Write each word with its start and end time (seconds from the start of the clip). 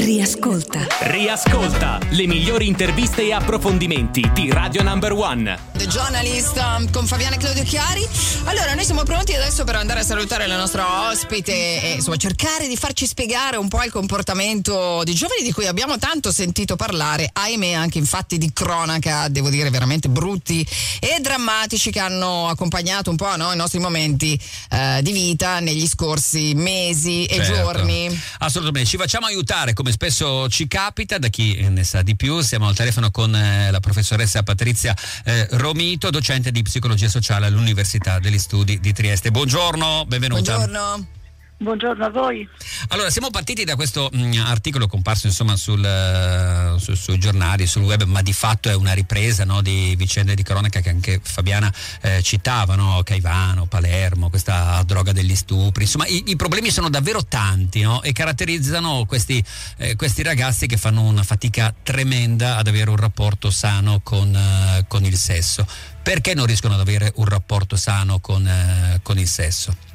Riascolta. 0.00 0.86
Riascolta 1.00 1.98
le 2.12 2.26
migliori 2.26 2.66
interviste 2.66 3.20
e 3.20 3.34
approfondimenti 3.34 4.30
di 4.32 4.50
Radio 4.50 4.82
Number 4.82 5.12
One. 5.12 5.58
The 5.76 5.86
Journalist 5.86 6.56
um, 6.56 6.90
con 6.90 7.06
Fabiana 7.06 7.36
e 7.36 7.38
Claudio 7.38 7.62
Chiari. 7.64 8.06
Allora, 8.44 8.72
noi 8.74 8.84
siamo 8.86 9.02
pronti 9.02 9.34
adesso 9.34 9.64
per 9.64 9.74
andare 9.74 10.00
a 10.00 10.02
salutare 10.02 10.46
la 10.46 10.56
nostra 10.56 11.10
ospite 11.10 11.82
e 11.82 11.92
insomma 11.96 12.16
cercare 12.16 12.66
di 12.66 12.76
farci 12.76 13.06
spiegare 13.06 13.58
un 13.58 13.68
po' 13.68 13.82
il 13.82 13.90
comportamento 13.92 15.02
di 15.04 15.12
giovani 15.12 15.42
di 15.42 15.52
cui 15.52 15.66
abbiamo 15.66 15.98
tanto 15.98 16.32
sentito 16.32 16.76
parlare, 16.76 17.28
ahimè 17.30 17.72
anche 17.72 17.98
in 17.98 18.06
fatti 18.06 18.38
di 18.38 18.50
cronaca, 18.54 19.28
devo 19.28 19.50
dire 19.50 19.68
veramente 19.68 20.08
brutti 20.08 20.66
e 20.98 21.18
drammatici 21.20 21.90
che 21.90 22.00
hanno 22.00 22.48
accompagnato 22.48 23.10
un 23.10 23.16
po' 23.16 23.36
no, 23.36 23.52
i 23.52 23.56
nostri 23.56 23.78
momenti 23.78 24.40
eh, 24.70 25.00
di 25.02 25.12
vita 25.12 25.60
negli 25.60 25.86
scorsi 25.86 26.54
mesi 26.54 27.26
e 27.26 27.36
Certo. 27.36 27.52
giorni. 27.52 28.22
Assolutamente, 28.38 28.88
ci 28.88 28.96
facciamo 28.96 29.26
aiutare 29.26 29.74
come 29.74 29.88
spesso 29.92 30.48
ci 30.48 30.66
capita 30.66 31.18
da 31.18 31.28
chi 31.28 31.66
ne 31.68 31.84
sa 31.84 32.02
di 32.02 32.16
più. 32.16 32.40
Siamo 32.40 32.68
al 32.68 32.74
telefono 32.74 33.10
con 33.10 33.34
eh, 33.34 33.70
la 33.70 33.80
professoressa 33.80 34.42
Patrizia 34.42 34.94
eh, 35.24 35.46
Romito, 35.52 36.10
docente 36.10 36.50
di 36.50 36.62
psicologia 36.62 37.08
sociale 37.08 37.46
all'Università 37.46 38.18
degli 38.18 38.38
Studi 38.38 38.80
di 38.80 38.92
Trieste. 38.92 39.30
Buongiorno, 39.30 40.04
benvenuta. 40.06 40.56
Buongiorno. 40.56 41.19
Buongiorno 41.62 42.06
a 42.06 42.08
voi. 42.08 42.48
Allora, 42.88 43.10
siamo 43.10 43.28
partiti 43.28 43.64
da 43.64 43.76
questo 43.76 44.08
mh, 44.10 44.42
articolo 44.46 44.86
comparso 44.86 45.26
insomma 45.26 45.56
sul, 45.56 45.84
eh, 45.84 46.76
su- 46.78 46.94
sui 46.94 47.18
giornali, 47.18 47.66
sul 47.66 47.82
web, 47.82 48.04
ma 48.04 48.22
di 48.22 48.32
fatto 48.32 48.70
è 48.70 48.74
una 48.74 48.94
ripresa 48.94 49.44
no, 49.44 49.60
di 49.60 49.94
vicende 49.94 50.34
di 50.34 50.42
cronaca 50.42 50.80
che 50.80 50.88
anche 50.88 51.20
Fabiana 51.22 51.70
eh, 52.00 52.22
citava, 52.22 52.76
no? 52.76 53.02
Caivano, 53.04 53.66
Palermo, 53.66 54.30
questa 54.30 54.82
droga 54.86 55.12
degli 55.12 55.36
stupri. 55.36 55.82
Insomma, 55.82 56.06
i, 56.06 56.22
i 56.28 56.36
problemi 56.36 56.70
sono 56.70 56.88
davvero 56.88 57.26
tanti 57.26 57.82
no? 57.82 58.00
e 58.02 58.12
caratterizzano 58.12 59.04
questi, 59.04 59.44
eh, 59.76 59.96
questi 59.96 60.22
ragazzi 60.22 60.66
che 60.66 60.78
fanno 60.78 61.02
una 61.02 61.24
fatica 61.24 61.74
tremenda 61.82 62.56
ad 62.56 62.68
avere 62.68 62.88
un 62.88 62.96
rapporto 62.96 63.50
sano 63.50 64.00
con, 64.02 64.34
eh, 64.34 64.86
con 64.88 65.04
il 65.04 65.18
sesso. 65.18 65.66
Perché 66.02 66.32
non 66.32 66.46
riescono 66.46 66.72
ad 66.72 66.80
avere 66.80 67.12
un 67.16 67.26
rapporto 67.26 67.76
sano 67.76 68.18
con, 68.18 68.46
eh, 68.46 69.00
con 69.02 69.18
il 69.18 69.28
sesso? 69.28 69.88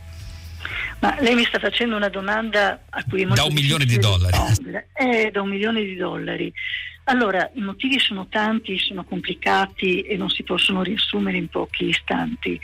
Ma 1.06 1.22
lei 1.22 1.36
mi 1.36 1.44
sta 1.46 1.60
facendo 1.60 1.96
una 1.96 2.10
domanda 2.10 2.86
a 2.90 3.04
cui 3.04 3.22
è 3.22 3.26
molto 3.26 3.42
Da 3.42 3.48
un 3.48 3.54
milione 3.54 3.86
di 3.86 3.98
dollari. 3.98 4.38
Eh, 4.94 5.30
da 5.32 5.42
un 5.42 5.50
milione 5.50 5.84
di 5.84 5.96
dollari. 5.96 6.52
Allora, 7.08 7.50
i 7.54 7.62
motivi 7.62 8.00
sono 8.00 8.28
tanti, 8.28 8.80
sono 8.80 9.04
complicati 9.04 10.02
e 10.02 10.18
non 10.18 10.30
si 10.30 10.42
possono 10.42 10.82
riassumere 10.82 11.38
in 11.38 11.48
pochi 11.50 11.90
istanti. 11.90 12.60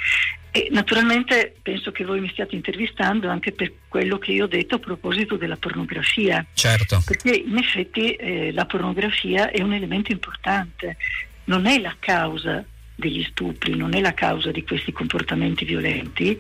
E 0.53 0.67
naturalmente 0.72 1.56
penso 1.61 1.92
che 1.92 2.03
voi 2.03 2.20
mi 2.20 2.30
stiate 2.30 2.56
intervistando 2.56 3.30
anche 3.30 3.52
per 3.52 3.72
quello 3.88 4.17
che 4.17 4.31
io 4.31 4.45
ho 4.45 4.48
detto 4.48 4.76
a 4.76 4.80
proposito 4.80 5.38
della 5.38 5.58
pornografia. 5.58 6.45
Certo. 6.53 7.02
Perché 7.05 7.36
in 7.36 7.58
effetti 7.58 8.14
eh, 8.14 8.52
la 8.52 8.66
pornografia 8.66 9.52
è 9.52 9.61
un 9.61 9.73
elemento 9.73 10.11
importante, 10.11 10.98
non 11.45 11.67
è 11.67 11.80
la 11.80 11.95
causa 12.00 12.66
degli 12.95 13.23
stupri, 13.23 13.76
non 13.76 13.94
è 13.95 14.02
la 14.02 14.14
causa 14.14 14.52
di 14.52 14.64
questi 14.64 14.92
comportamenti 14.92 15.66
violenti, 15.66 16.38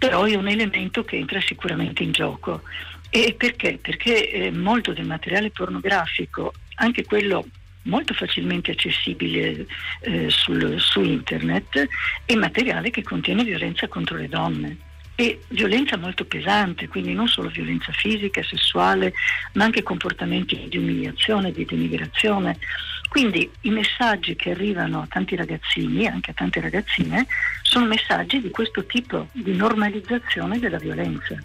però 0.00 0.24
è 0.24 0.34
un 0.34 0.48
elemento 0.48 1.04
che 1.04 1.16
entra 1.16 1.42
sicuramente 1.42 2.02
in 2.02 2.12
gioco. 2.12 2.62
E 3.10 3.34
perché? 3.36 3.78
Perché 3.80 4.30
eh, 4.30 4.50
molto 4.50 4.94
del 4.94 5.04
materiale 5.04 5.50
pornografico, 5.50 6.54
anche 6.76 7.04
quello 7.04 7.46
molto 7.82 8.14
facilmente 8.14 8.70
accessibile 8.70 9.66
eh, 10.00 10.30
sul- 10.30 10.80
su 10.80 11.02
internet, 11.02 11.86
è 12.24 12.34
materiale 12.34 12.88
che 12.88 13.02
contiene 13.02 13.44
violenza 13.44 13.88
contro 13.88 14.16
le 14.16 14.28
donne 14.28 14.76
e 15.16 15.38
violenza 15.48 15.98
molto 15.98 16.24
pesante, 16.24 16.88
quindi 16.88 17.12
non 17.12 17.28
solo 17.28 17.50
violenza 17.50 17.92
fisica, 17.92 18.42
sessuale, 18.42 19.12
ma 19.52 19.64
anche 19.64 19.82
comportamenti 19.82 20.66
di 20.66 20.78
umiliazione, 20.78 21.52
di 21.52 21.66
denigrazione. 21.66 22.56
Quindi 23.10 23.50
i 23.62 23.70
messaggi 23.70 24.36
che 24.36 24.52
arrivano 24.52 25.02
a 25.02 25.06
tanti 25.08 25.34
ragazzini, 25.34 26.06
anche 26.06 26.30
a 26.30 26.34
tante 26.34 26.60
ragazzine, 26.60 27.26
sono 27.62 27.86
messaggi 27.86 28.40
di 28.40 28.50
questo 28.50 28.86
tipo 28.86 29.26
di 29.32 29.52
normalizzazione 29.56 30.60
della 30.60 30.78
violenza. 30.78 31.36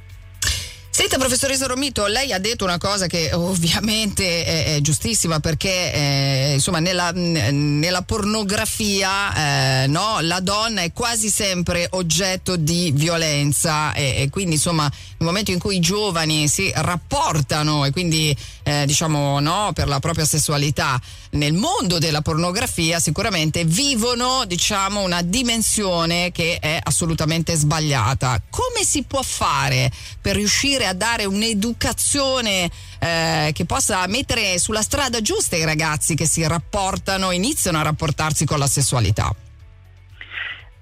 Senta 0.98 1.18
professoressa 1.18 1.66
Romito, 1.66 2.06
lei 2.06 2.32
ha 2.32 2.40
detto 2.40 2.64
una 2.64 2.78
cosa 2.78 3.06
che 3.06 3.34
ovviamente 3.34 4.46
è, 4.46 4.76
è 4.76 4.80
giustissima 4.80 5.42
perché 5.42 5.92
eh, 5.92 6.52
insomma 6.54 6.80
nella, 6.80 7.12
nella 7.12 8.02
pornografia 8.02 9.84
eh, 9.84 9.88
no, 9.88 10.20
la 10.22 10.40
donna 10.40 10.84
è 10.84 10.94
quasi 10.94 11.30
sempre 11.30 11.90
oggetto 11.92 12.56
di 12.56 12.94
violenza 12.96 13.92
e, 13.92 14.22
e 14.22 14.30
quindi 14.30 14.56
insomma 14.56 14.84
nel 14.84 15.28
momento 15.28 15.52
in 15.52 15.60
cui 15.60 15.76
i 15.76 15.80
giovani 15.82 16.48
si 16.48 16.72
rapportano 16.74 17.84
e 17.84 17.92
quindi 17.92 18.34
eh, 18.64 18.86
diciamo 18.86 19.42
no, 19.42 19.72
per 19.74 19.90
la 19.90 20.00
propria 20.00 20.24
sessualità 20.24 20.98
nel 21.32 21.54
mondo 21.54 21.98
della 21.98 22.22
pornografia 22.22 23.00
sicuramente 23.00 23.66
vivono 23.66 24.46
diciamo 24.46 25.02
una 25.02 25.22
dimensione 25.22 26.32
che 26.32 26.58
è 26.60 26.80
assolutamente 26.82 27.56
sbagliata. 27.56 28.42
Come 28.50 28.86
si 28.86 29.04
può 29.04 29.22
fare 29.22 29.92
per 30.22 30.36
riuscire 30.36 30.85
a 30.86 30.94
dare 30.94 31.26
un'educazione 31.26 32.70
eh, 33.00 33.52
che 33.54 33.66
possa 33.66 34.06
mettere 34.08 34.58
sulla 34.60 34.82
strada 34.82 35.22
giusta 35.22 35.56
i 35.56 35.66
ragazzi 35.66 36.16
che 36.16 36.26
si 36.26 36.46
rapportano, 36.48 37.32
iniziano 37.32 37.80
a 37.80 37.84
rapportarsi 37.84 38.46
con 38.46 38.60
la 38.60 38.68
sessualità? 38.68 39.34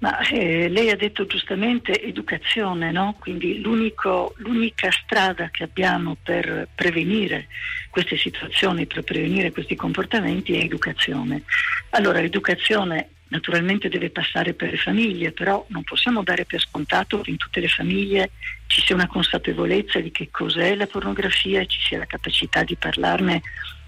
Ma 0.03 0.19
eh, 0.28 0.68
lei 0.68 0.90
ha 0.90 0.97
detto 0.97 1.25
giustamente 1.25 2.02
educazione, 2.02 2.92
no? 2.92 3.16
Quindi 3.18 3.62
l'unica 3.62 4.92
strada 4.92 5.50
che 5.50 5.63
abbiamo 5.63 6.18
per 6.22 6.68
prevenire 6.75 7.47
queste 7.90 8.18
situazioni, 8.18 8.86
per 8.86 9.03
prevenire 9.03 9.53
questi 9.53 9.75
comportamenti 9.75 10.56
è 10.56 10.63
educazione. 10.63 11.44
Allora 11.92 12.19
l'educazione 12.19 13.12
naturalmente 13.34 13.90
deve 13.90 14.12
passare 14.12 14.54
per 14.54 14.70
le 14.70 14.78
famiglie, 14.78 15.32
però 15.32 15.66
non 15.70 15.84
possiamo 15.84 16.22
dare 16.22 16.46
per 16.46 16.62
scontato 16.62 17.22
che 17.22 17.32
in 17.32 17.38
tutte 17.38 17.60
le 17.60 17.68
famiglie 17.68 18.32
ci 18.68 18.82
sia 18.82 18.96
una 18.96 19.08
consapevolezza 19.08 20.00
di 20.00 20.12
che 20.12 20.30
cos'è 20.30 20.76
la 20.76 20.86
pornografia 20.86 21.62
e 21.62 21.66
ci 21.66 21.80
sia 21.82 21.98
la 21.98 22.06
capacità 22.06 22.64
di 22.64 22.76
parlarne 22.76 23.42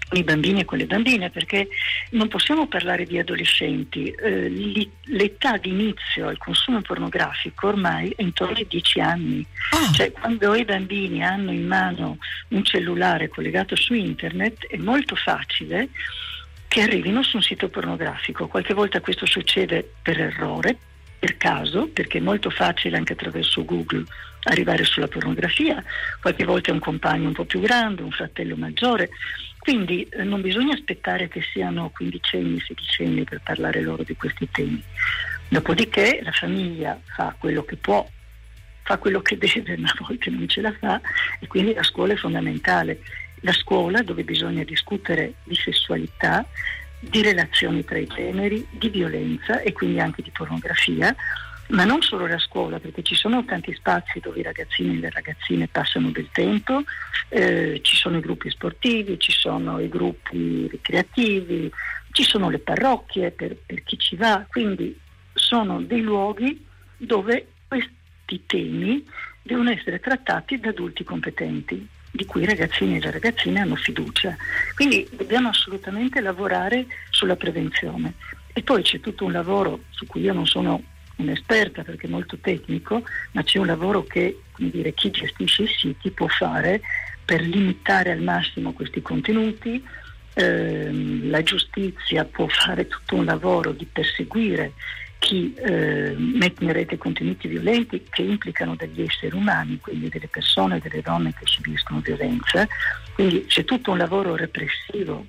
con 0.08 0.18
i 0.18 0.24
bambini 0.24 0.60
e 0.60 0.64
con 0.64 0.78
le 0.78 0.86
bambine, 0.86 1.30
perché 1.30 1.68
non 2.10 2.28
possiamo 2.28 2.66
parlare 2.66 3.04
di 3.04 3.18
adolescenti. 3.18 4.10
Eh, 4.10 4.90
l'età 5.04 5.56
di 5.58 5.70
inizio 5.70 6.26
al 6.26 6.38
consumo 6.38 6.80
pornografico 6.82 7.68
ormai 7.68 8.12
è 8.16 8.22
intorno 8.22 8.56
ai 8.56 8.66
10 8.68 9.00
anni. 9.00 9.46
Ah. 9.70 9.92
Cioè, 9.92 10.10
quando 10.10 10.54
i 10.54 10.64
bambini 10.64 11.22
hanno 11.24 11.52
in 11.52 11.66
mano 11.66 12.18
un 12.48 12.64
cellulare 12.64 13.28
collegato 13.28 13.76
su 13.76 13.94
internet 13.94 14.66
è 14.66 14.76
molto 14.76 15.14
facile 15.14 15.88
che 16.76 16.82
arrivino 16.82 17.22
su 17.22 17.36
un 17.36 17.42
sito 17.42 17.70
pornografico. 17.70 18.48
Qualche 18.48 18.74
volta 18.74 19.00
questo 19.00 19.24
succede 19.24 19.94
per 20.02 20.20
errore, 20.20 20.76
per 21.18 21.38
caso, 21.38 21.88
perché 21.88 22.18
è 22.18 22.20
molto 22.20 22.50
facile 22.50 22.98
anche 22.98 23.14
attraverso 23.14 23.64
Google 23.64 24.04
arrivare 24.42 24.84
sulla 24.84 25.08
pornografia, 25.08 25.82
qualche 26.20 26.44
volta 26.44 26.68
è 26.68 26.74
un 26.74 26.80
compagno 26.80 27.28
un 27.28 27.32
po' 27.32 27.46
più 27.46 27.60
grande, 27.60 28.02
un 28.02 28.10
fratello 28.10 28.56
maggiore, 28.56 29.08
quindi 29.58 30.02
eh, 30.02 30.22
non 30.22 30.42
bisogna 30.42 30.74
aspettare 30.74 31.28
che 31.28 31.40
siano 31.50 31.88
quindicenni, 31.88 32.60
sedicenni 32.60 33.24
per 33.24 33.40
parlare 33.42 33.80
loro 33.80 34.02
di 34.02 34.14
questi 34.14 34.46
temi. 34.50 34.82
Dopodiché 35.48 36.20
la 36.22 36.32
famiglia 36.32 37.00
fa 37.06 37.34
quello 37.38 37.64
che 37.64 37.76
può, 37.76 38.06
fa 38.82 38.98
quello 38.98 39.22
che 39.22 39.38
deve, 39.38 39.78
ma 39.80 39.88
a 39.88 40.04
volte 40.06 40.28
non 40.28 40.46
ce 40.46 40.60
la 40.60 40.74
fa 40.78 41.00
e 41.40 41.46
quindi 41.46 41.72
la 41.72 41.82
scuola 41.82 42.12
è 42.12 42.16
fondamentale. 42.16 43.00
La 43.40 43.52
scuola 43.52 44.02
dove 44.02 44.24
bisogna 44.24 44.64
discutere 44.64 45.34
di 45.44 45.54
sessualità, 45.54 46.46
di 46.98 47.22
relazioni 47.22 47.84
tra 47.84 47.98
i 47.98 48.06
generi, 48.06 48.66
di 48.70 48.88
violenza 48.88 49.60
e 49.60 49.72
quindi 49.72 50.00
anche 50.00 50.22
di 50.22 50.30
pornografia, 50.30 51.14
ma 51.68 51.84
non 51.84 52.00
solo 52.02 52.26
la 52.26 52.38
scuola, 52.38 52.78
perché 52.78 53.02
ci 53.02 53.14
sono 53.14 53.44
tanti 53.44 53.74
spazi 53.74 54.20
dove 54.20 54.40
i 54.40 54.42
ragazzini 54.42 54.96
e 54.96 55.00
le 55.00 55.10
ragazzine 55.10 55.68
passano 55.68 56.10
del 56.10 56.28
tempo, 56.32 56.82
eh, 57.28 57.80
ci 57.82 57.96
sono 57.96 58.16
i 58.16 58.20
gruppi 58.20 58.50
sportivi, 58.50 59.18
ci 59.18 59.32
sono 59.32 59.80
i 59.80 59.88
gruppi 59.88 60.68
ricreativi, 60.70 61.70
ci 62.12 62.22
sono 62.22 62.48
le 62.50 62.60
parrocchie 62.60 63.32
per, 63.32 63.56
per 63.56 63.82
chi 63.82 63.98
ci 63.98 64.16
va, 64.16 64.44
quindi 64.48 64.98
sono 65.34 65.82
dei 65.82 66.00
luoghi 66.00 66.64
dove 66.96 67.48
questi 67.68 68.44
temi 68.46 69.04
devono 69.42 69.70
essere 69.70 70.00
trattati 70.00 70.58
da 70.58 70.70
adulti 70.70 71.04
competenti 71.04 71.86
di 72.16 72.24
cui 72.24 72.42
i 72.42 72.46
ragazzini 72.46 72.96
e 72.96 73.00
le 73.00 73.10
ragazzine 73.12 73.60
hanno 73.60 73.76
fiducia. 73.76 74.36
Quindi 74.74 75.08
dobbiamo 75.12 75.48
assolutamente 75.48 76.20
lavorare 76.20 76.86
sulla 77.10 77.36
prevenzione. 77.36 78.14
E 78.52 78.62
poi 78.62 78.82
c'è 78.82 79.00
tutto 79.00 79.24
un 79.24 79.32
lavoro 79.32 79.82
su 79.90 80.06
cui 80.06 80.22
io 80.22 80.32
non 80.32 80.46
sono 80.46 80.82
un'esperta 81.16 81.82
perché 81.82 82.06
è 82.06 82.10
molto 82.10 82.38
tecnico, 82.38 83.02
ma 83.32 83.42
c'è 83.42 83.58
un 83.58 83.66
lavoro 83.66 84.04
che 84.04 84.40
dire, 84.56 84.92
chi 84.94 85.10
gestisce 85.10 85.62
i 85.62 85.68
siti 85.68 86.10
può 86.10 86.26
fare 86.26 86.80
per 87.24 87.42
limitare 87.42 88.10
al 88.12 88.22
massimo 88.22 88.72
questi 88.72 89.02
contenuti. 89.02 89.82
Ehm, 90.34 91.30
la 91.30 91.42
giustizia 91.42 92.24
può 92.24 92.46
fare 92.48 92.86
tutto 92.86 93.16
un 93.16 93.24
lavoro 93.24 93.72
di 93.72 93.86
perseguire 93.86 94.72
chi 95.26 95.52
eh, 95.54 96.14
mette 96.16 96.62
in 96.62 96.72
rete 96.72 96.96
contenuti 96.96 97.48
violenti 97.48 98.06
che 98.08 98.22
implicano 98.22 98.76
degli 98.76 99.02
esseri 99.02 99.34
umani, 99.34 99.80
quindi 99.80 100.08
delle 100.08 100.28
persone, 100.28 100.78
delle 100.78 101.02
donne 101.02 101.34
che 101.36 101.46
subiscono 101.46 101.98
violenza. 101.98 102.64
Quindi 103.12 103.44
c'è 103.46 103.64
tutto 103.64 103.90
un 103.90 103.98
lavoro 103.98 104.36
repressivo, 104.36 105.26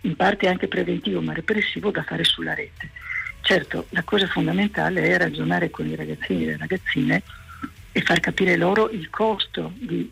in 0.00 0.16
parte 0.16 0.48
anche 0.48 0.66
preventivo, 0.66 1.20
ma 1.20 1.32
repressivo 1.32 1.92
da 1.92 2.02
fare 2.02 2.24
sulla 2.24 2.54
rete. 2.54 2.90
Certo, 3.40 3.86
la 3.90 4.02
cosa 4.02 4.26
fondamentale 4.26 5.02
è 5.02 5.16
ragionare 5.16 5.70
con 5.70 5.86
i 5.86 5.94
ragazzini 5.94 6.42
e 6.42 6.46
le 6.46 6.56
ragazzine 6.56 7.22
e 7.92 8.00
far 8.00 8.18
capire 8.18 8.56
loro 8.56 8.90
il 8.90 9.08
costo 9.10 9.74
di 9.76 10.10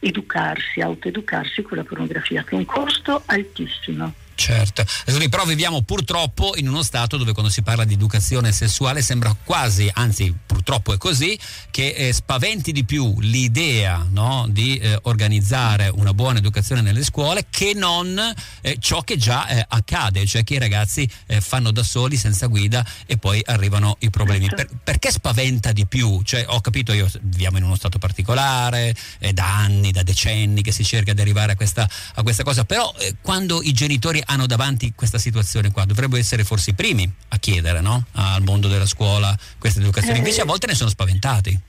educarsi, 0.00 0.82
autoeducarsi 0.82 1.62
con 1.62 1.78
la 1.78 1.84
pornografia, 1.84 2.44
che 2.44 2.56
è 2.56 2.58
un 2.58 2.66
costo 2.66 3.22
altissimo. 3.24 4.12
Certo, 4.36 4.84
però 5.30 5.44
viviamo 5.46 5.80
purtroppo 5.80 6.54
in 6.56 6.68
uno 6.68 6.82
stato 6.82 7.16
dove 7.16 7.32
quando 7.32 7.50
si 7.50 7.62
parla 7.62 7.84
di 7.84 7.94
educazione 7.94 8.52
sessuale 8.52 9.00
sembra 9.00 9.34
quasi, 9.42 9.90
anzi 9.92 10.32
purtroppo 10.44 10.92
è 10.92 10.98
così, 10.98 11.38
che 11.70 11.88
eh, 11.88 12.12
spaventi 12.12 12.70
di 12.70 12.84
più 12.84 13.18
l'idea 13.20 14.06
no, 14.10 14.46
di 14.48 14.76
eh, 14.76 14.98
organizzare 15.04 15.88
una 15.88 16.12
buona 16.12 16.38
educazione 16.38 16.82
nelle 16.82 17.02
scuole 17.02 17.46
che 17.48 17.72
non 17.74 18.20
eh, 18.60 18.76
ciò 18.78 19.00
che 19.00 19.16
già 19.16 19.48
eh, 19.48 19.64
accade, 19.66 20.26
cioè 20.26 20.44
che 20.44 20.54
i 20.54 20.58
ragazzi 20.58 21.08
eh, 21.26 21.40
fanno 21.40 21.70
da 21.70 21.82
soli 21.82 22.16
senza 22.16 22.46
guida 22.46 22.84
e 23.06 23.16
poi 23.16 23.42
arrivano 23.46 23.96
i 24.00 24.10
problemi. 24.10 24.48
Per, 24.54 24.68
perché 24.84 25.10
spaventa 25.10 25.72
di 25.72 25.86
più? 25.86 26.20
Cioè, 26.22 26.44
ho 26.48 26.60
capito, 26.60 26.92
io 26.92 27.08
viviamo 27.22 27.56
in 27.56 27.64
uno 27.64 27.76
stato 27.76 27.98
particolare, 27.98 28.94
è 29.18 29.32
da 29.32 29.56
anni, 29.56 29.92
da 29.92 30.02
decenni 30.02 30.60
che 30.60 30.72
si 30.72 30.84
cerca 30.84 31.14
di 31.14 31.22
arrivare 31.22 31.52
a 31.52 31.56
questa, 31.56 31.88
a 32.14 32.22
questa 32.22 32.42
cosa, 32.42 32.64
però 32.64 32.94
eh, 32.98 33.16
quando 33.22 33.62
i 33.62 33.72
genitori 33.72 34.22
hanno 34.26 34.46
davanti 34.46 34.92
questa 34.94 35.18
situazione 35.18 35.70
qua, 35.70 35.84
dovrebbero 35.84 36.20
essere 36.20 36.44
forse 36.44 36.70
i 36.70 36.74
primi 36.74 37.10
a 37.28 37.38
chiedere 37.38 37.80
no? 37.80 38.06
al 38.12 38.42
mondo 38.42 38.68
della 38.68 38.86
scuola 38.86 39.36
questa 39.58 39.80
educazione, 39.80 40.18
invece 40.18 40.40
a 40.40 40.44
eh. 40.44 40.46
volte 40.46 40.66
ne 40.66 40.74
sono 40.74 40.90
spaventati. 40.90 41.60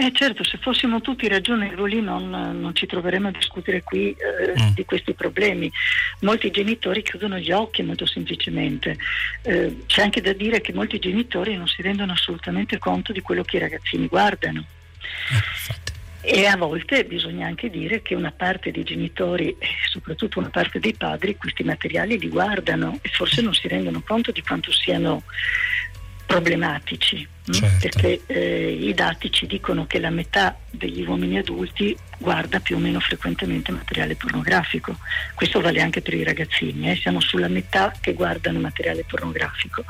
Eh 0.00 0.12
certo, 0.14 0.44
se 0.44 0.58
fossimo 0.58 1.00
tutti 1.00 1.26
ragionevoli 1.26 2.00
non, 2.00 2.30
non 2.30 2.72
ci 2.72 2.86
troveremmo 2.86 3.28
a 3.28 3.32
discutere 3.32 3.82
qui 3.82 4.10
eh, 4.10 4.62
mm. 4.62 4.74
di 4.74 4.84
questi 4.84 5.12
problemi. 5.12 5.68
Molti 6.20 6.52
genitori 6.52 7.02
chiudono 7.02 7.36
gli 7.36 7.50
occhi 7.50 7.82
molto 7.82 8.06
semplicemente. 8.06 8.96
Eh, 9.42 9.82
c'è 9.86 10.02
anche 10.02 10.20
da 10.20 10.32
dire 10.32 10.60
che 10.60 10.72
molti 10.72 11.00
genitori 11.00 11.56
non 11.56 11.66
si 11.66 11.82
rendono 11.82 12.12
assolutamente 12.12 12.78
conto 12.78 13.12
di 13.12 13.22
quello 13.22 13.42
che 13.42 13.56
i 13.56 13.58
ragazzini 13.58 14.06
guardano. 14.06 14.64
Eh, 15.32 15.96
e 16.20 16.46
a 16.46 16.56
volte 16.56 17.04
bisogna 17.04 17.46
anche 17.46 17.70
dire 17.70 18.02
che 18.02 18.14
una 18.14 18.32
parte 18.32 18.70
dei 18.70 18.82
genitori 18.82 19.56
e 19.58 19.68
soprattutto 19.88 20.38
una 20.38 20.50
parte 20.50 20.80
dei 20.80 20.94
padri 20.94 21.36
questi 21.36 21.62
materiali 21.62 22.18
li 22.18 22.28
guardano 22.28 22.98
e 23.02 23.08
forse 23.08 23.40
non 23.40 23.54
si 23.54 23.68
rendono 23.68 24.02
conto 24.04 24.32
di 24.32 24.42
quanto 24.42 24.72
siano 24.72 25.22
problematici, 26.28 27.26
mm? 27.26 27.52
certo. 27.52 27.78
perché 27.80 28.20
eh, 28.26 28.76
i 28.78 28.92
dati 28.92 29.32
ci 29.32 29.46
dicono 29.46 29.86
che 29.86 29.98
la 29.98 30.10
metà 30.10 30.58
degli 30.70 31.02
uomini 31.02 31.38
adulti 31.38 31.96
guarda 32.18 32.60
più 32.60 32.76
o 32.76 32.78
meno 32.78 33.00
frequentemente 33.00 33.72
materiale 33.72 34.14
pornografico. 34.14 34.94
Questo 35.34 35.62
vale 35.62 35.80
anche 35.80 36.02
per 36.02 36.12
i 36.12 36.22
ragazzini, 36.22 36.90
eh? 36.90 36.96
siamo 36.96 37.20
sulla 37.20 37.48
metà 37.48 37.94
che 37.98 38.12
guardano 38.12 38.58
materiale 38.58 39.04
pornografico. 39.08 39.84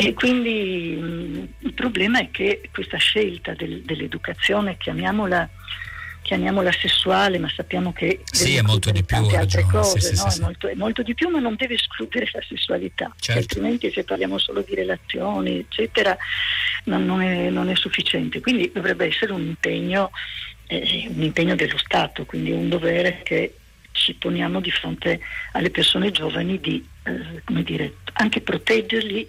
E 0.00 0.14
quindi 0.14 0.96
mh, 0.96 1.04
mm, 1.04 1.44
il 1.58 1.72
problema 1.72 2.20
è 2.20 2.30
che 2.30 2.68
questa 2.72 2.98
scelta 2.98 3.52
del, 3.54 3.82
dell'educazione, 3.82 4.76
chiamiamola 4.76 5.50
chiamiamola 6.22 6.70
sessuale, 6.70 7.38
ma 7.38 7.48
sappiamo 7.48 7.92
che 7.92 8.20
sì, 8.30 8.54
è 8.54 8.60
molto 8.60 8.90
di 8.90 9.02
più, 9.02 9.16
altre 9.16 9.64
cose, 9.64 9.98
sì, 9.98 10.14
no? 10.14 10.30
sì, 10.30 10.38
è, 10.38 10.42
molto, 10.42 10.68
è, 10.68 10.74
molto, 10.74 11.02
di 11.02 11.14
più, 11.14 11.30
ma 11.30 11.40
non 11.40 11.54
deve 11.56 11.74
escludere 11.74 12.28
la 12.30 12.42
sessualità, 12.46 13.12
certo. 13.18 13.40
altrimenti 13.40 13.90
se 13.90 14.04
parliamo 14.04 14.36
solo 14.38 14.60
di 14.60 14.74
relazioni, 14.74 15.60
eccetera, 15.60 16.16
non, 16.84 17.06
non, 17.06 17.22
è, 17.22 17.48
non 17.48 17.70
è, 17.70 17.74
sufficiente. 17.74 18.40
Quindi 18.40 18.70
dovrebbe 18.72 19.06
essere 19.06 19.32
un 19.32 19.40
impegno, 19.40 20.10
eh, 20.66 21.08
un 21.08 21.22
impegno 21.22 21.56
dello 21.56 21.78
Stato, 21.78 22.26
quindi 22.26 22.52
un 22.52 22.68
dovere 22.68 23.22
che 23.24 23.54
ci 23.92 24.12
poniamo 24.14 24.60
di 24.60 24.70
fronte 24.70 25.18
alle 25.52 25.70
persone 25.70 26.10
giovani 26.10 26.60
di 26.60 26.86
eh, 27.04 27.62
dire, 27.64 27.94
anche 28.12 28.42
proteggerli 28.42 29.26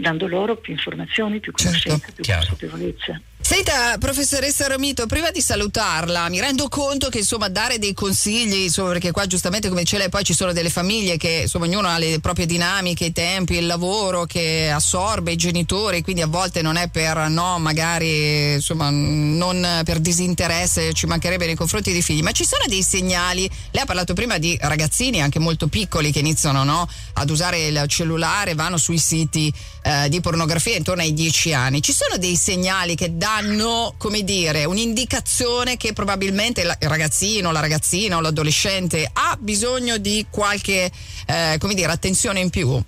dando 0.00 0.26
loro 0.26 0.56
più 0.56 0.72
informazioni, 0.72 1.40
più 1.40 1.52
conoscenza, 1.52 1.98
certo. 1.98 2.12
più 2.14 2.24
Chiaro. 2.24 2.46
consapevolezza. 2.46 3.20
Senta, 3.62 3.98
professoressa 3.98 4.68
Romito, 4.68 5.04
prima 5.04 5.30
di 5.30 5.42
salutarla, 5.42 6.30
mi 6.30 6.40
rendo 6.40 6.68
conto 6.68 7.10
che 7.10 7.18
insomma 7.18 7.50
dare 7.50 7.78
dei 7.78 7.92
consigli, 7.92 8.62
insomma, 8.62 8.92
perché 8.92 9.10
qua 9.10 9.26
giustamente 9.26 9.68
come 9.68 9.82
dice 9.82 9.98
lei, 9.98 10.08
poi 10.08 10.24
ci 10.24 10.32
sono 10.32 10.54
delle 10.54 10.70
famiglie 10.70 11.18
che 11.18 11.40
insomma 11.42 11.66
ognuno 11.66 11.86
ha 11.88 11.98
le 11.98 12.20
proprie 12.20 12.46
dinamiche, 12.46 13.04
i 13.04 13.12
tempi, 13.12 13.56
il 13.56 13.66
lavoro 13.66 14.24
che 14.24 14.70
assorbe 14.70 15.32
i 15.32 15.36
genitori, 15.36 16.00
quindi 16.00 16.22
a 16.22 16.26
volte 16.26 16.62
non 16.62 16.76
è 16.76 16.88
per 16.88 17.28
no, 17.28 17.58
magari 17.58 18.54
insomma 18.54 18.88
non 18.88 19.82
per 19.84 19.98
disinteresse, 19.98 20.94
ci 20.94 21.04
mancherebbe 21.04 21.44
nei 21.44 21.54
confronti 21.54 21.92
dei 21.92 22.00
figli, 22.00 22.22
ma 22.22 22.32
ci 22.32 22.46
sono 22.46 22.64
dei 22.66 22.82
segnali. 22.82 23.42
Lei 23.72 23.82
ha 23.82 23.86
parlato 23.86 24.14
prima 24.14 24.38
di 24.38 24.56
ragazzini 24.58 25.20
anche 25.20 25.38
molto 25.38 25.66
piccoli 25.66 26.12
che 26.12 26.20
iniziano 26.20 26.64
no, 26.64 26.88
ad 27.12 27.28
usare 27.28 27.66
il 27.66 27.84
cellulare, 27.88 28.54
vanno 28.54 28.78
sui 28.78 28.96
siti 28.96 29.52
eh, 29.82 30.08
di 30.08 30.20
pornografia 30.22 30.76
intorno 30.76 31.02
ai 31.02 31.12
10 31.12 31.52
anni. 31.52 31.82
Ci 31.82 31.92
sono 31.92 32.16
dei 32.16 32.36
segnali 32.36 32.94
che 32.94 33.18
danno, 33.18 33.48
come 33.96 34.22
dire, 34.22 34.64
un'indicazione 34.64 35.76
che 35.76 35.92
probabilmente 35.92 36.60
il 36.60 36.76
ragazzino, 36.80 37.52
la 37.52 37.60
ragazzina 37.60 38.16
o 38.16 38.20
l'adolescente 38.20 39.08
ha 39.12 39.36
bisogno 39.40 39.96
di 39.98 40.26
qualche, 40.30 40.90
eh, 41.26 41.56
come 41.58 41.74
dire, 41.74 41.90
attenzione 41.90 42.40
in 42.40 42.50
più? 42.50 42.82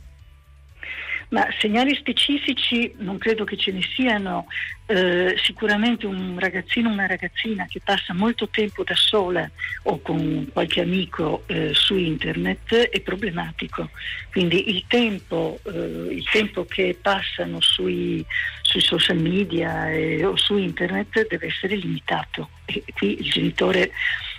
Ma 1.32 1.48
segnali 1.58 1.94
specifici 1.94 2.92
non 2.98 3.16
credo 3.16 3.44
che 3.44 3.56
ce 3.56 3.72
ne 3.72 3.80
siano. 3.82 4.46
Eh, 4.84 5.34
sicuramente 5.42 6.06
un 6.06 6.38
ragazzino 6.38 6.90
o 6.90 6.92
una 6.92 7.06
ragazzina 7.06 7.66
che 7.66 7.80
passa 7.82 8.12
molto 8.12 8.48
tempo 8.48 8.84
da 8.84 8.94
sola 8.94 9.50
o 9.84 10.00
con 10.02 10.50
qualche 10.52 10.82
amico 10.82 11.44
eh, 11.46 11.70
su 11.72 11.96
internet 11.96 12.74
è 12.74 13.00
problematico. 13.00 13.88
Quindi 14.30 14.68
il 14.68 14.84
tempo, 14.86 15.58
eh, 15.64 16.08
il 16.10 16.28
tempo 16.30 16.66
che 16.66 16.98
passano 17.00 17.62
sui, 17.62 18.22
sui 18.60 18.82
social 18.82 19.16
media 19.16 19.88
o 20.28 20.36
su 20.36 20.58
internet 20.58 21.26
deve 21.28 21.46
essere 21.46 21.76
limitato 21.76 22.50
e 22.66 22.84
qui 22.94 23.18
il 23.20 23.30
genitore 23.30 23.92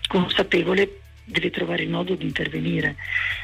consapevole 0.07 1.02
deve 1.24 1.50
trovare 1.50 1.84
il 1.84 1.90
modo 1.90 2.16
di 2.16 2.25
intervenire. 2.25 2.96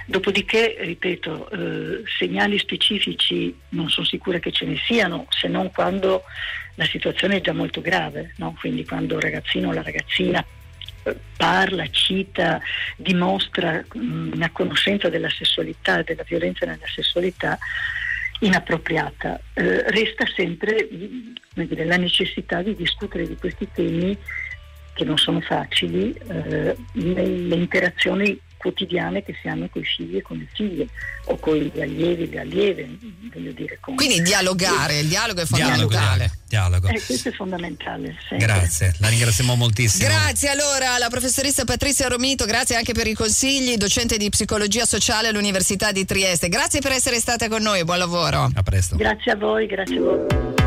Dopodiché, 0.06 0.76
ripeto, 0.80 1.50
eh, 1.50 2.04
segnali 2.18 2.58
specifici 2.60 3.56
non 3.70 3.90
sono 3.90 4.06
sicura 4.06 4.40
che 4.40 4.52
ce 4.52 4.66
ne 4.66 4.78
siano, 4.78 5.28
se 5.30 5.48
non 5.48 5.72
quando 5.72 6.24
la 6.76 6.86
situazione 6.86 7.38
è 7.38 7.42
già 7.42 7.54
molto 7.54 7.82
grave, 7.82 8.34
no? 8.38 8.56
quindi 8.60 8.86
quando 8.86 9.16
il 9.16 9.22
ragazzino 9.22 9.70
o 9.70 9.74
la 9.74 9.82
ragazzina 9.82 10.44
eh, 11.04 11.16
parla, 11.36 11.90
cita, 11.90 12.62
dimostra 12.96 13.84
mh, 13.94 14.32
una 14.34 14.50
conoscenza 14.52 15.10
della 15.10 15.30
sessualità 15.30 16.00
e 16.00 16.04
della 16.04 16.24
violenza 16.24 16.66
nella 16.66 16.88
sessualità 16.88 17.58
inappropriata. 18.40 19.40
Eh, 19.54 19.90
resta 19.92 20.26
sempre 20.34 20.88
mh, 20.90 21.86
la 21.86 21.98
necessità 21.98 22.62
di 22.62 22.76
discutere 22.76 23.28
di 23.28 23.36
questi 23.36 23.68
temi 23.74 24.18
che 24.94 25.04
non 25.04 25.18
sono 25.18 25.40
facili 25.42 26.14
eh, 26.14 26.76
nelle 26.94 27.56
interazioni 27.56 28.40
quotidiane 28.60 29.24
che 29.24 29.34
si 29.42 29.48
hanno 29.48 29.70
con 29.70 29.82
i 29.82 29.86
figli 29.86 30.18
e 30.18 30.22
con 30.22 30.38
le 30.38 30.48
figlie 30.54 30.88
o 31.26 31.38
con 31.38 31.56
gli 31.56 31.80
allievi 31.80 32.24
e 32.24 32.28
le 32.28 32.40
allieve. 32.40 32.98
Dire, 33.34 33.78
con... 33.80 33.96
Quindi 33.96 34.22
dialogare, 34.22 35.00
il 35.00 35.08
dialogo 35.08 35.42
è 35.42 35.46
fondamentale. 35.46 36.32
Dialogo, 36.46 36.88
dialogo. 36.88 36.88
Eh, 36.90 37.02
questo 37.02 37.30
è 37.30 37.32
fondamentale. 37.32 38.18
Sempre. 38.28 38.46
Grazie, 38.46 38.94
la 39.00 39.08
ringraziamo 39.08 39.56
moltissimo. 39.56 40.08
Grazie 40.08 40.50
allora 40.50 40.96
alla 40.96 41.08
professoressa 41.08 41.64
Patrizia 41.64 42.10
Romito, 42.10 42.46
grazie 42.46 42.76
anche 42.76 42.92
per 42.92 43.08
i 43.08 43.14
consigli, 43.14 43.78
docente 43.78 44.18
di 44.18 44.30
psicologia 44.30 44.86
sociale 44.86 45.30
all'Università 45.30 45.94
di 45.94 46.04
Trieste. 46.04 46.50
Grazie 46.50 46.82
per 46.82 46.92
essere 46.92 47.18
stata 47.20 47.48
con 47.48 47.62
noi, 47.62 47.86
buon 47.86 47.98
lavoro. 47.98 48.52
A 48.54 48.64
presto. 48.64 48.98
Grazie 48.98 49.32
a 49.32 49.36
voi, 49.38 49.68
grazie 49.68 49.98
a 49.98 50.02
voi. 50.02 50.59